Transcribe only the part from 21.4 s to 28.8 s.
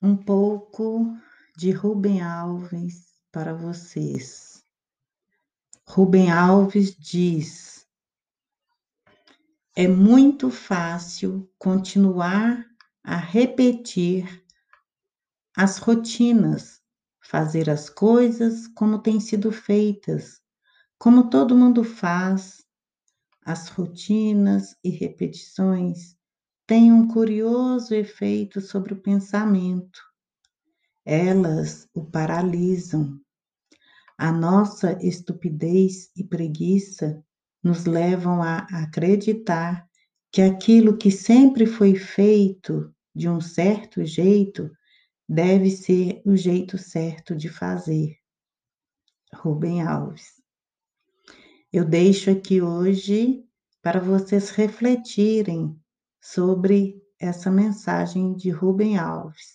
mundo faz. As rotinas e repetições têm um curioso efeito